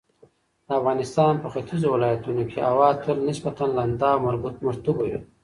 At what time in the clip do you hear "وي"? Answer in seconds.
5.09-5.17